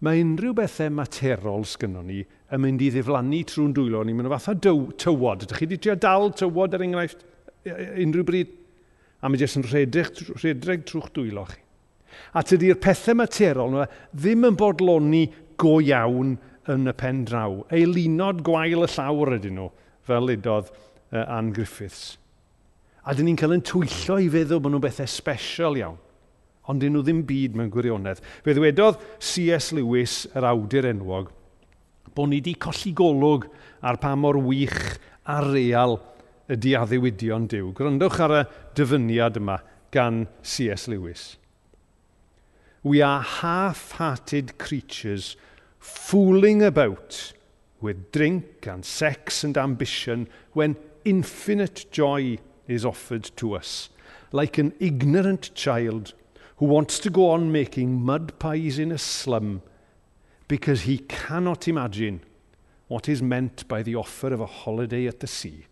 Mae 0.03 0.19
unrhyw 0.19 0.55
bethau 0.57 0.91
materol 0.91 1.63
sgynnon 1.67 2.09
ni 2.11 2.19
yn 2.23 2.59
mynd 2.59 2.83
i 2.83 2.89
ddiflannu 2.91 3.39
trwy'n 3.47 3.75
dwylo 3.75 4.01
ni, 4.03 4.15
mae'n 4.17 4.31
fath 4.33 4.49
o 4.51 4.73
tywod. 4.99 5.45
Ydych 5.45 5.61
chi 5.61 5.67
wedi 5.69 5.79
trio 5.79 5.95
dal 5.95 6.33
tywod 6.35 6.75
er 6.75 6.83
enghraifft 6.83 7.23
unrhyw 7.63 8.27
bryd 8.27 8.51
a 9.23 9.29
mae 9.31 9.39
jyst 9.39 9.59
yn 9.59 9.67
rhedeg, 9.69 10.09
rhedeg 10.41 10.83
trw'ch 10.87 11.11
dwylo 11.15 11.45
chi. 11.47 11.61
A 12.35 12.43
tydi'r 12.45 12.79
pethau 12.81 13.15
materol 13.17 13.71
yna 13.71 13.85
ddim 14.11 14.49
yn 14.49 14.57
bodloni 14.59 15.23
go 15.59 15.77
iawn 15.81 16.35
yn 16.73 16.89
y 16.91 16.93
pen 16.97 17.23
draw. 17.27 17.61
Eilunod 17.73 18.43
gwael 18.45 18.83
y 18.83 18.89
llawr 18.95 19.37
ydyn 19.37 19.57
nhw, 19.59 19.69
fel 20.07 20.33
udodd 20.35 20.71
uh, 20.73 21.23
Anne 21.23 21.53
Griffiths. 21.55 22.17
A 23.03 23.15
dyn 23.15 23.27
ni'n 23.27 23.39
cael 23.39 23.55
yn 23.57 23.63
twyllo 23.65 24.19
i 24.19 24.29
feddwl 24.31 24.61
bod 24.63 24.75
nhw'n 24.75 24.83
bethau 24.83 25.09
special 25.09 25.79
iawn. 25.79 25.99
Ond 26.71 26.83
dyn 26.83 26.93
nhw 26.95 27.03
ddim 27.03 27.23
byd 27.27 27.57
mewn 27.59 27.71
gwirionedd. 27.71 28.21
Fe 28.43 28.55
ddwedodd 28.55 29.01
C.S. 29.19 29.73
Lewis, 29.75 30.21
yr 30.31 30.47
awdur 30.47 30.87
enwog, 30.87 31.31
bod 32.13 32.29
ni 32.31 32.39
wedi 32.39 32.53
colli 32.61 32.93
golwg 32.95 33.49
ar 33.83 33.99
pa 33.99 34.13
mor 34.15 34.37
wych 34.45 34.77
a 35.27 35.39
real 35.43 35.97
ydy 36.51 36.73
addewidion 36.75 37.47
diw. 37.51 37.71
Gwrandwch 37.77 38.19
ar 38.23 38.33
y 38.35 38.41
dyfyniad 38.75 39.39
yma 39.39 39.59
gan 39.93 40.27
C.S. 40.41 40.87
Lewis. 40.91 41.37
We 42.83 43.01
are 43.01 43.21
half-hearted 43.21 44.57
creatures 44.57 45.37
fooling 45.79 46.61
about 46.61 47.33
with 47.79 48.11
drink 48.11 48.67
and 48.67 48.83
sex 48.83 49.43
and 49.43 49.57
ambition 49.57 50.27
when 50.53 50.75
infinite 51.05 51.85
joy 51.91 52.37
is 52.67 52.85
offered 52.85 53.31
to 53.37 53.53
us, 53.53 53.89
like 54.31 54.57
an 54.57 54.73
ignorant 54.79 55.53
child 55.53 56.13
who 56.57 56.65
wants 56.65 56.99
to 56.99 57.09
go 57.09 57.29
on 57.29 57.51
making 57.51 58.01
mud 58.01 58.37
pies 58.39 58.79
in 58.79 58.91
a 58.91 58.97
slum 58.97 59.61
because 60.47 60.81
he 60.81 60.97
cannot 60.97 61.67
imagine 61.67 62.21
what 62.87 63.09
is 63.09 63.21
meant 63.21 63.67
by 63.67 63.81
the 63.81 63.95
offer 63.95 64.33
of 64.33 64.39
a 64.39 64.45
holiday 64.45 65.07
at 65.07 65.19
the 65.19 65.27
sea 65.27 65.65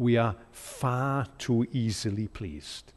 we 0.00 0.16
are 0.16 0.34
far 0.50 1.26
too 1.36 1.66
easily 1.76 2.26
pleased. 2.26 2.94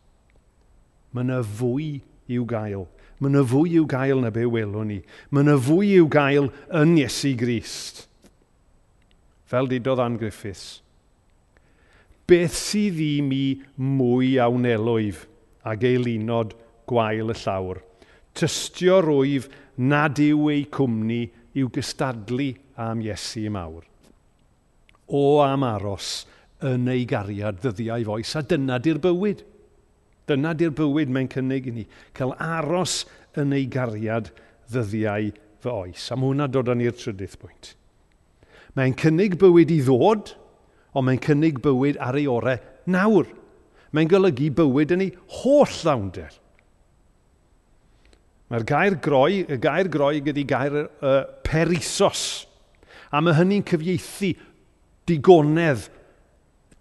Mae 1.11 1.25
yna 1.27 1.41
fwy 1.43 1.99
i'w 2.31 2.45
gael. 2.47 2.87
Mae 3.19 3.27
yna 3.29 3.43
fwy 3.51 3.75
i'w 3.75 3.83
gael 3.91 4.23
na 4.23 4.31
be 4.33 4.45
welwn 4.47 4.87
ni. 4.87 5.01
Mae 5.29 5.43
yna 5.43 5.57
fwy 5.59 5.91
i'w 5.97 6.07
gael 6.07 6.47
yn 6.71 6.95
Iesu 7.01 7.33
Grist. 7.37 8.05
Fel 9.51 9.67
didodd 9.67 9.99
Ann 9.99 10.15
Griffiths. 10.21 10.79
Beth 12.23 12.55
sydd 12.55 13.01
i 13.03 13.19
mi 13.21 13.43
mwy 13.75 14.37
a 14.39 14.47
ag 14.47 15.83
eilunod 15.83 16.55
gwael 16.87 17.35
y 17.35 17.39
llawr? 17.43 17.83
Tystio 18.33 19.01
rwyf 19.03 19.49
nad 19.77 20.23
yw 20.23 20.47
ei 20.55 20.63
cwmni 20.71 21.25
i'w 21.59 21.67
gystadlu 21.67 22.53
am 22.79 23.03
Iesu 23.03 23.49
mawr. 23.51 23.83
O 25.11 25.43
am 25.43 25.67
aros, 25.67 26.23
yn 26.63 26.87
ei 26.91 27.03
gariad 27.09 27.59
ddyddiau 27.63 28.05
foes, 28.07 28.33
a 28.39 28.43
dyna 28.47 28.79
di'r 28.83 29.01
bywyd. 29.03 29.43
Dyna 30.29 30.53
di'r 30.55 30.73
bywyd 30.75 31.11
mae'n 31.11 31.29
cynnig 31.31 31.67
i 31.67 31.73
ni, 31.75 31.85
cael 32.15 32.33
aros 32.39 33.03
yn 33.39 33.55
ei 33.55 33.65
gariad 33.71 34.31
ddyddiau 34.71 35.31
fy 35.63 35.71
oes. 35.71 36.09
A 36.11 36.17
mae 36.17 36.31
hwnna 36.31 36.47
dod 36.51 36.71
â 36.71 36.77
ni'r 36.77 36.95
trydydd 36.95 37.35
bwynt. 37.41 37.73
Mae'n 38.77 38.95
cynnig 38.99 39.35
bywyd 39.41 39.73
i 39.73 39.81
ddod, 39.85 40.33
ond 40.93 41.07
mae'n 41.07 41.21
cynnig 41.23 41.59
bywyd 41.63 41.99
ar 42.01 42.17
ei 42.19 42.29
orau 42.29 42.61
nawr. 42.89 43.27
Mae'n 43.93 44.09
golygu 44.09 44.49
bywyd 44.57 44.95
yn 44.95 45.05
ei 45.05 45.11
holl 45.41 45.75
ddawnder. 45.81 46.39
Mae'r 48.53 48.65
gair 48.69 48.95
groi, 49.01 49.43
y 49.49 49.57
gair 49.61 49.89
groi 49.89 50.21
gyda 50.21 50.45
gair 50.45 50.79
uh, 50.83 51.21
perisos. 51.45 52.45
A 53.13 53.21
mae 53.21 53.35
hynny'n 53.37 53.65
cyfieithu 53.65 54.33
digonedd 55.09 55.87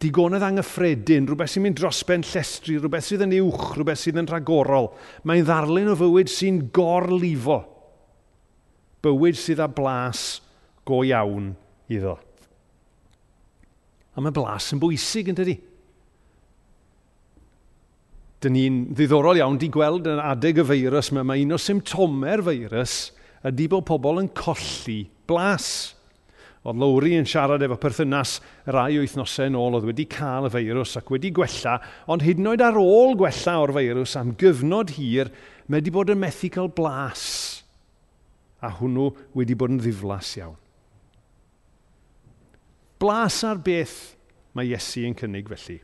digonedd 0.03 0.45
anghyffredin, 0.47 1.29
rhywbeth 1.29 1.53
sy'n 1.53 1.65
mynd 1.67 1.79
drosben 1.79 2.25
llestri, 2.27 2.77
rhywbeth 2.79 3.07
sydd 3.07 3.25
yn 3.27 3.37
uwch, 3.39 3.77
rhywbeth 3.77 4.01
sydd 4.03 4.19
yn 4.23 4.29
rhagorol. 4.31 4.91
Mae'n 5.29 5.47
ddarlun 5.47 5.93
o 5.93 5.97
fywyd 5.99 6.33
sy'n 6.33 6.59
gorlifo. 6.75 7.61
Bywyd 9.03 9.39
sydd 9.39 9.63
â 9.63 9.69
blas 9.73 10.41
go 10.89 11.03
iawn 11.07 11.53
iddo. 11.93 12.17
A 14.13 14.21
mae 14.21 14.35
blas 14.35 14.73
yn 14.75 14.83
bwysig 14.83 15.31
yn 15.33 15.39
dydi. 15.39 15.57
Dyn 18.43 18.57
ni'n 18.59 18.79
ddiddorol 18.93 19.39
iawn 19.39 19.57
di 19.63 19.71
gweld 19.73 20.11
yn 20.11 20.21
adeg 20.21 20.61
y 20.61 20.67
feirws, 20.67 21.13
mae, 21.15 21.25
mae 21.27 21.47
un 21.47 21.55
o 21.55 21.63
symptomau'r 21.63 22.43
feirws 22.51 23.01
ydy 23.47 23.71
bod 23.71 23.87
pobl 23.87 24.23
yn 24.23 24.31
colli 24.37 25.05
blas. 25.31 25.73
Blas 25.95 26.02
Oedd 26.63 26.79
Lowry 26.79 27.17
yn 27.19 27.27
siarad 27.27 27.63
efo 27.67 27.75
perthynas 27.83 28.37
rai 28.71 28.95
wythnosau 29.01 29.49
yn 29.51 29.57
ôl 29.59 29.81
oedd 29.81 29.89
wedi 29.89 30.05
cael 30.11 30.47
y 30.47 30.53
feirws 30.55 30.95
ac 31.01 31.09
wedi 31.11 31.33
gwella, 31.35 31.81
ond 32.07 32.23
hyd 32.23 32.39
yn 32.39 32.53
oed 32.53 32.63
ar 32.63 32.79
ôl 32.79 33.17
gwella 33.19 33.57
o'r 33.65 33.73
feirws 33.75 34.15
am 34.21 34.31
gyfnod 34.39 34.95
hir, 34.95 35.33
mae 35.67 35.81
wedi 35.81 35.95
bod 35.95 36.13
yn 36.15 36.23
methu 36.23 36.53
cael 36.55 36.71
blas. 36.71 37.25
A 38.63 38.71
hwnnw 38.79 39.09
wedi 39.35 39.59
bod 39.59 39.75
yn 39.75 39.83
ddiflas 39.83 40.37
iawn. 40.39 40.55
Blas 43.03 43.41
ar 43.43 43.59
beth 43.59 44.15
mae 44.55 44.71
Iesu 44.71 45.03
yn 45.09 45.19
cynnig 45.19 45.51
felly. 45.51 45.81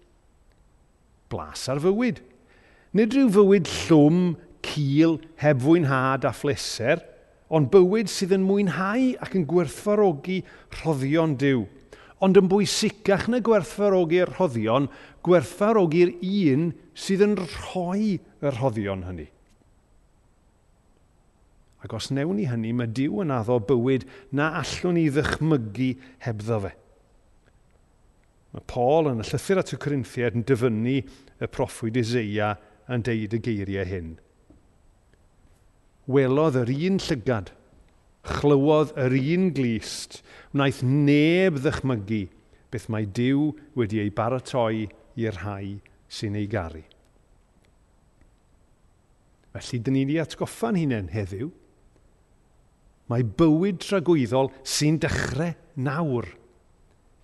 Blas 1.26 1.66
ar 1.72 1.82
fywyd. 1.82 2.22
Nid 2.94 3.18
rhyw 3.18 3.34
fywyd 3.34 3.66
llwm, 3.88 4.36
cil, 4.62 5.18
heb 5.42 5.66
fwynhad 5.66 6.22
a 6.28 6.36
phleser– 6.38 7.02
ond 7.48 7.70
bywyd 7.72 8.10
sydd 8.12 8.34
yn 8.36 8.44
mwynhau 8.44 9.14
ac 9.24 9.36
yn 9.38 9.46
gwerthfarogi 9.48 10.42
rhoddion 10.78 11.36
Dyw. 11.40 11.64
Ond 12.24 12.38
yn 12.40 12.48
bwysicach 12.50 13.28
na 13.30 13.40
gwerthfarogi'r 13.44 14.34
rhoddion, 14.34 14.88
gwerthfarogi'r 15.24 16.16
un 16.18 16.72
sydd 16.98 17.24
yn 17.24 17.36
rhoi 17.38 18.18
y 18.18 18.52
rhoddion 18.52 19.06
hynny. 19.06 19.28
Ac 21.86 21.94
os 21.94 22.10
newn 22.10 22.40
ni 22.40 22.48
hynny, 22.50 22.74
mae 22.74 22.90
Dyw 22.90 23.22
yn 23.22 23.32
addo 23.32 23.60
bywyd 23.62 24.04
na 24.34 24.50
allwn 24.58 24.98
ni 24.98 25.06
ddychmygu 25.14 25.92
hebddo 26.26 26.62
fe. 26.66 26.74
Mae 28.52 28.64
Paul 28.66 29.12
yn 29.12 29.22
y 29.22 29.28
llythyr 29.28 29.60
at 29.62 29.74
y 29.76 29.78
Corinthiad 29.80 30.36
yn 30.38 30.46
dyfynnu 30.48 30.96
y 30.98 31.48
proffwyd 31.54 32.00
Isaiah 32.00 32.58
yn 32.90 33.04
deud 33.06 33.36
y 33.36 33.40
geiriau 33.44 33.86
hyn 33.86 34.16
welodd 36.08 36.56
yr 36.62 36.72
un 36.72 36.98
llygad, 37.04 37.52
chlywodd 38.38 38.94
yr 38.98 39.14
un 39.18 39.50
glist, 39.56 40.22
wnaeth 40.54 40.80
neb 40.84 41.60
ddychmygu 41.62 42.24
beth 42.72 42.88
mae 42.92 43.06
Dyw 43.16 43.52
wedi 43.78 44.00
ei 44.02 44.12
baratoi 44.12 44.88
i'r 45.20 45.38
rhai 45.42 45.78
sy'n 46.08 46.36
ei 46.38 46.48
garu. 46.50 46.82
Felly, 49.52 49.80
dyn 49.80 49.96
ni 49.96 50.04
wedi 50.04 50.20
atgoffa'n 50.22 50.76
hunain 50.78 51.08
heddiw. 51.12 51.48
Mae 53.08 53.24
bywyd 53.24 53.80
tragwyddol 53.82 54.52
sy'n 54.68 55.00
dechrau 55.02 55.54
nawr 55.80 56.28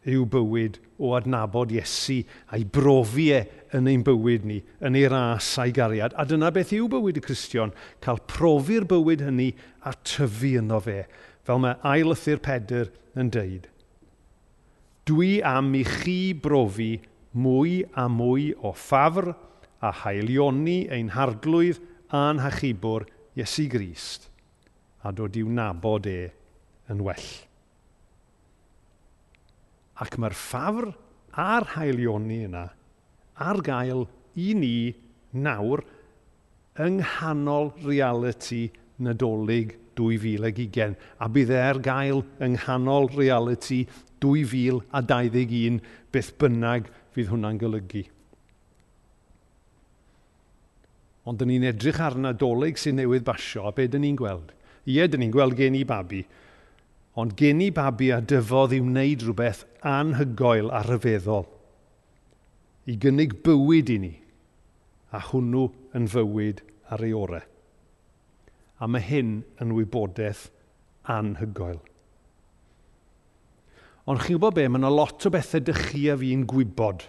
yw 0.09 0.25
bywyd 0.31 0.79
o 1.01 1.15
adnabod 1.17 1.73
Iesu 1.75 2.21
a'i 2.53 2.65
brofi 2.65 3.31
e 3.35 3.43
yn 3.77 3.89
ein 3.91 4.05
bywyd 4.07 4.45
ni, 4.49 4.61
yn 4.85 4.99
ei 4.99 5.09
ras 5.11 5.55
a'i 5.61 5.73
gariad. 5.75 6.15
A 6.17 6.27
dyna 6.29 6.51
beth 6.55 6.75
yw 6.77 6.89
bywyd 6.93 7.21
y 7.21 7.25
Cristion, 7.25 7.73
cael 8.05 8.21
profi'r 8.31 8.87
bywyd 8.91 9.25
hynny 9.25 9.53
a 9.85 9.95
tyfu 10.07 10.55
yno 10.61 10.81
fe, 10.85 11.05
fel 11.45 11.63
mae 11.65 11.79
ailythu'r 11.95 12.43
pedr 12.45 12.93
yn 13.19 13.33
deud. 13.35 13.71
Dwi 15.09 15.41
am 15.45 15.75
i 15.77 15.83
chi 15.85 16.19
brofi 16.33 16.93
mwy 17.37 17.83
a 17.99 18.07
mwy 18.09 18.53
o 18.63 18.73
ffafr 18.73 19.35
a 19.85 19.91
haelioni 20.05 20.85
ein 20.93 21.11
harglwydd 21.17 21.83
a'n 22.15 22.41
hachubwr 22.45 23.05
Iesu 23.37 23.67
Grist 23.69 24.31
a 25.05 25.13
dod 25.13 25.37
i'w 25.37 25.51
nabod 25.53 26.07
e 26.09 26.21
yn 26.93 27.03
well. 27.05 27.29
Ac 30.03 30.19
mae'r 30.19 30.35
ffafr 30.35 30.91
a'r 31.39 31.69
haelioni 31.75 32.45
yna 32.49 32.65
ar 33.45 33.61
gael 33.67 34.07
i 34.39 34.55
ni 34.59 34.77
nawr 35.35 35.85
yng 36.83 37.01
nghanol 37.01 37.71
reality 37.85 38.67
nadolig 39.03 39.77
2020 39.99 40.97
a 41.23 41.29
bydd 41.31 41.53
e 41.55 41.61
ar 41.63 41.79
gael 41.83 42.25
yng 42.43 42.57
nghanol 42.57 43.07
reality 43.15 43.85
2021 44.25 45.79
beth 46.15 46.33
bynnag 46.41 46.91
fydd 47.15 47.31
hwnna'n 47.31 47.61
golygu. 47.61 48.05
Ond 51.25 51.41
dyn 51.41 51.55
ni'n 51.55 51.69
edrych 51.71 52.01
ar 52.05 52.19
nadolig 52.21 52.79
sy'n 52.81 52.99
newydd 53.01 53.25
basio 53.27 53.69
a 53.69 53.73
be 53.73 53.87
dyn 53.89 54.05
ni'n 54.05 54.19
gweld? 54.19 54.51
Ie, 54.85 55.07
dyn 55.09 55.23
ni'n 55.23 55.33
gweld 55.33 55.57
gen 55.57 55.79
i 55.79 55.85
babi, 55.89 56.21
ond 57.21 57.37
gen 57.39 57.63
i 57.63 57.71
babi 57.75 58.11
a 58.11 58.21
dyfodd 58.21 58.75
i 58.75 58.81
wneud 58.83 59.23
rhywbeth 59.23 59.63
anhygoel 59.87 60.73
a 60.75 60.83
rhyfeddol. 60.87 61.47
I 62.91 62.99
gynnig 63.01 63.39
bywyd 63.47 63.93
i 63.95 63.99
ni, 64.03 64.13
a 65.15 65.21
hwnnw 65.31 65.69
yn 65.97 66.09
fywyd 66.11 66.63
ar 66.93 67.05
ei 67.07 67.15
orau. 67.17 67.45
A 68.83 68.91
mae 68.91 69.05
hyn 69.07 69.39
yn 69.63 69.73
wybodaeth 69.77 70.49
anhygoel. 71.15 71.81
Ond 74.11 74.21
chi'n 74.21 74.37
gwybod 74.37 74.59
be, 74.59 74.67
mae 74.69 74.83
yna 74.83 74.91
lot 74.93 75.25
o 75.25 75.33
bethau 75.33 75.63
dych 75.65 75.85
chi 75.89 76.09
a 76.13 76.17
fi'n 76.21 76.43
gwybod. 76.51 77.07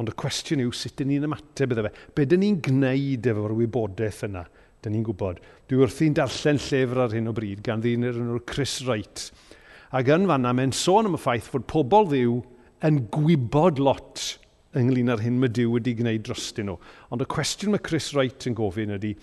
Ond 0.00 0.10
y 0.10 0.14
cwestiwn 0.18 0.64
yw 0.64 0.72
sut 0.74 0.96
ydyn 0.96 1.12
ni'n 1.12 1.28
ymateb 1.28 1.72
iddo 1.72 1.84
fe. 1.86 1.92
Be 2.16 2.26
dyn 2.26 2.42
ni'n 2.42 2.58
gwneud 2.64 3.28
efo'r 3.30 3.54
wybodaeth 3.60 4.24
yna? 4.26 4.42
Da 4.86 4.90
ni'n 4.94 5.02
gwybod. 5.02 5.40
Dwi 5.66 5.80
wrthi'n 5.82 6.14
darllen 6.14 6.60
llyfr 6.62 7.00
ar 7.02 7.14
hyn 7.16 7.26
o 7.26 7.32
bryd 7.34 7.64
gan 7.66 7.80
ddyn 7.82 8.06
yr 8.06 8.20
enw'r 8.22 8.44
Chris 8.46 8.76
Wright. 8.86 9.24
Ac 9.90 10.12
yn 10.14 10.28
fanna, 10.30 10.52
mae'n 10.54 10.74
sôn 10.78 11.08
am 11.08 11.16
y 11.18 11.18
ffaith 11.18 11.48
fod 11.50 11.66
pobl 11.66 12.06
ddiw 12.12 12.36
yn 12.86 13.00
gwybod 13.10 13.82
lot 13.82 14.22
ynglyn 14.78 15.10
â'r 15.10 15.24
hyn 15.24 15.42
mae 15.42 15.50
Dyw 15.50 15.74
wedi 15.74 15.96
gwneud 15.98 16.22
drostyn 16.28 16.70
nhw. 16.70 16.78
Ond 17.10 17.26
y 17.26 17.28
cwestiwn 17.34 17.74
mae 17.74 17.82
Chris 17.82 18.12
Wright 18.14 18.46
yn 18.46 18.54
gofyn 18.54 18.94
ydy, 18.94 19.16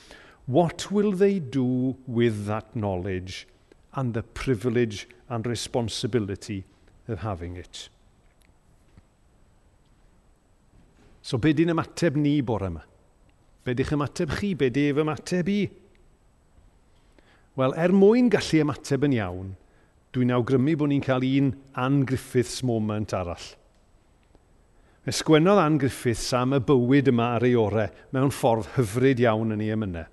what 0.51 0.89
will 0.91 1.15
they 1.15 1.39
do 1.39 1.95
with 2.11 2.43
that 2.51 2.75
knowledge 2.75 3.47
and 3.95 4.13
the 4.13 4.27
privilege 4.35 5.07
and 5.29 5.47
responsibility 5.47 6.65
of 7.07 7.23
having 7.23 7.55
it? 7.55 7.87
So 11.23 11.39
be 11.39 11.55
di'n 11.55 11.71
ymateb 11.71 12.19
ni 12.19 12.41
bore 12.43 12.67
yma? 12.67 12.83
Be 13.63 13.75
di'ch 13.75 13.93
ymateb 13.95 14.33
chi? 14.37 14.53
Be 14.59 14.69
di 14.73 14.89
fy 14.91 15.03
ymateb 15.03 15.49
i? 15.51 15.61
Wel, 17.59 17.75
er 17.79 17.93
mwyn 17.95 18.31
gallu 18.33 18.63
ymateb 18.63 19.03
yn 19.07 19.17
iawn, 19.19 19.51
dwi'n 20.15 20.33
awgrymu 20.35 20.73
bod 20.79 20.91
ni'n 20.91 21.03
cael 21.05 21.25
un 21.27 21.51
Anne 21.79 22.07
Griffiths 22.09 22.63
moment 22.65 23.13
arall. 23.15 23.51
Ysgwennodd 25.07 25.61
Anne 25.61 25.79
Griffiths 25.83 26.31
am 26.35 26.55
y 26.57 26.59
bywyd 26.63 27.11
yma 27.11 27.33
ar 27.35 27.45
ei 27.47 27.55
orau 27.59 27.91
mewn 28.15 28.33
ffordd 28.33 28.71
hyfryd 28.77 29.21
iawn 29.23 29.55
yn 29.55 29.63
ei 29.63 29.73
ymynau. 29.75 30.09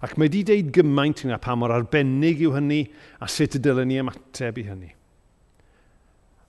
Ac 0.00 0.16
mae 0.16 0.30
wedi 0.30 0.44
deud 0.48 0.70
gymaint 0.72 1.26
yna 1.26 1.36
pa 1.42 1.52
mor 1.58 1.74
arbennig 1.74 2.40
yw 2.46 2.54
hynny 2.56 2.86
a 3.20 3.28
sut 3.28 3.58
y 3.58 3.60
dylen 3.60 3.90
ni 3.90 3.98
ymateb 4.00 4.60
i 4.62 4.64
hynny. 4.68 4.90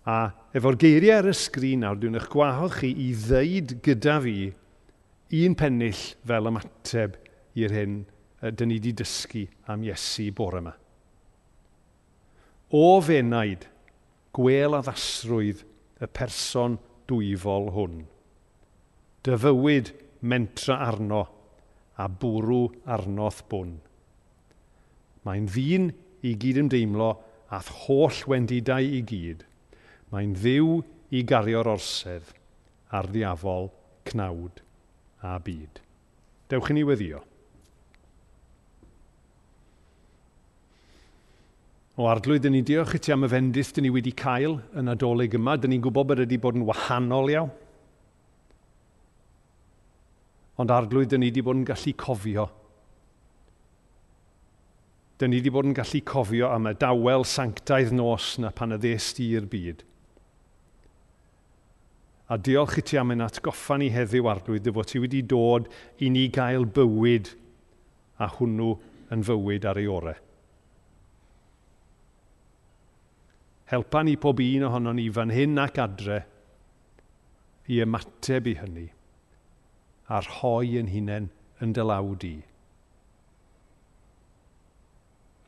A 0.08 0.32
efo'r 0.56 0.80
geiriau 0.80 1.20
ar 1.20 1.32
y 1.32 1.36
sgrin 1.36 1.84
nawr, 1.84 2.00
dwi'n 2.00 2.16
eich 2.20 2.30
gwahodd 2.32 2.78
chi 2.78 2.94
i 2.96 3.12
ddeud 3.18 3.76
gyda 3.84 4.22
fi 4.24 4.36
un 5.32 5.56
pennill 5.56 6.02
fel 6.28 6.50
ymateb 6.52 7.16
i'r 7.60 7.76
hyn 7.76 8.00
dyn 8.42 8.72
ni 8.72 8.80
wedi 8.80 8.94
dysgu 9.00 9.46
am 9.72 9.84
Iesu 9.86 10.28
bore 10.36 10.60
yma. 10.60 10.74
O 12.72 13.00
fenaid, 13.04 13.68
gwel 14.36 14.76
a 14.78 14.82
ddasrwydd 14.84 15.64
y 16.02 16.08
person 16.18 16.78
dwyfol 17.10 17.70
hwn. 17.76 17.98
Dyfywyd 19.28 19.92
mentra 20.22 20.80
arno 20.88 21.26
a 22.00 22.08
bwrw 22.10 22.64
arnoth 22.96 23.44
bwn. 23.52 23.76
Mae'n 25.28 25.50
ddyn 25.52 25.92
i 26.26 26.34
gyd 26.42 26.62
ymdeimlo 26.64 27.12
ath 27.54 27.70
holl 27.84 28.24
wendidau 28.32 28.82
i 28.82 29.04
gyd. 29.06 29.46
Mae'n 30.12 30.34
ddiw 30.40 30.80
i 31.14 31.22
gario'r 31.28 31.70
orsedd 31.76 32.34
a'r 32.96 33.12
ddiafol 33.12 33.70
cnawd 34.10 34.64
a 35.22 35.38
byd. 35.40 35.82
Dewch 36.50 36.72
i 36.72 36.76
ni 36.76 36.84
weddio. 36.88 37.22
O 42.00 42.08
arglwydd, 42.10 42.46
dyn 42.46 42.56
ni 42.56 42.62
diolch 42.66 42.96
i 42.98 43.02
ti 43.04 43.14
am 43.14 43.28
y 43.28 43.30
fendis 43.30 43.74
dyn 43.76 43.86
ni 43.86 43.92
wedi 43.94 44.14
cael 44.18 44.58
yn 44.80 44.90
adolyg 44.94 45.36
yma. 45.38 45.58
Dyn 45.60 45.76
ni'n 45.76 45.84
gwybod 45.84 46.10
bod 46.10 46.24
wedi 46.24 46.40
bod 46.42 46.58
yn 46.58 46.66
wahanol 46.66 47.30
iawn. 47.34 47.52
Ond 50.62 50.74
arglwydd, 50.74 51.12
dyn 51.14 51.22
ni 51.22 51.30
wedi 51.30 51.44
bod 51.46 51.60
yn 51.60 51.68
gallu 51.68 51.94
cofio. 52.00 52.48
Dyn 55.22 55.34
ni 55.34 55.42
wedi 55.42 55.54
bod 55.54 55.70
yn 55.70 55.78
gallu 55.78 56.02
cofio 56.08 56.50
am 56.50 56.72
y 56.72 56.76
dawel 56.82 57.28
sanctaidd 57.28 57.94
nos 57.94 58.34
na 58.42 58.54
pan 58.56 58.74
y 58.74 58.82
ddest 58.82 59.22
i'r 59.22 59.46
byd. 59.52 59.86
A 62.32 62.38
diolch 62.40 62.78
i 62.80 62.84
ti 62.88 62.96
am 63.00 63.12
yn 63.12 63.24
atgoffa 63.26 63.76
ni 63.80 63.90
heddiw 63.92 64.30
arglwydd 64.32 64.64
dy 64.64 64.72
fod 64.76 64.88
ti 64.88 65.02
wedi 65.04 65.20
dod 65.28 65.68
i 66.00 66.08
ni 66.14 66.30
gael 66.32 66.64
bywyd 66.78 67.34
a 68.24 68.30
hwnnw 68.38 68.70
yn 69.12 69.26
fywyd 69.28 69.68
ar 69.68 69.80
ei 69.82 69.90
orau. 69.92 70.16
Helpa 73.72 74.04
ni 74.04 74.16
pob 74.20 74.40
un 74.44 74.68
ohono 74.68 74.96
ni 74.96 75.10
fan 75.12 75.32
hyn 75.32 75.60
ac 75.60 75.80
adre 75.84 76.22
i 77.72 77.84
ymateb 77.84 78.48
i 78.52 78.56
hynny 78.60 78.88
a'r 80.12 80.28
hoi 80.40 80.76
yn 80.80 80.92
hunain 80.92 81.30
yn 81.64 81.76
dylawd 81.76 82.26
i. 82.28 82.36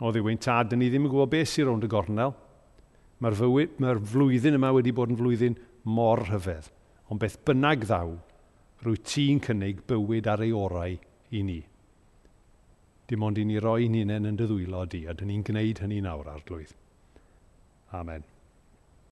O 0.04 0.12
ddiwy'n 0.12 0.40
tad, 0.44 0.76
ni 0.76 0.90
ddim 0.92 1.08
yn 1.08 1.12
gwybod 1.12 1.32
beth 1.32 1.52
sy'n 1.52 1.68
rownd 1.70 1.88
y 1.88 1.90
gornel. 1.92 2.34
Mae'r 3.24 3.38
mae 3.80 4.00
flwyddyn 4.12 4.58
yma 4.58 4.72
wedi 4.76 4.92
bod 4.96 5.14
yn 5.14 5.20
flwyddyn 5.20 5.56
mor 5.84 6.24
rhyfedd. 6.28 6.72
Ond 7.12 7.22
beth 7.22 7.40
bynnag 7.46 7.88
ddaw, 7.88 8.16
rwy 8.84 9.00
ti'n 9.04 9.42
cynnig 9.44 9.84
bywyd 9.88 10.28
ar 10.32 10.44
ei 10.44 10.54
orau 10.56 10.98
i 11.32 11.44
ni. 11.44 11.62
Dim 13.08 13.24
ond 13.28 13.40
i 13.40 13.46
ni 13.46 13.60
roi'n 13.62 13.98
hunain 14.00 14.30
yn 14.30 14.40
dy 14.40 14.48
ddwylo 14.48 14.86
di, 14.90 15.04
a 15.08 15.14
dyn 15.14 15.32
ni'n 15.32 15.44
gwneud 15.48 15.84
hynny 15.84 16.00
nawr, 16.04 16.30
arglwydd. 16.32 16.76
Amen. 17.94 18.33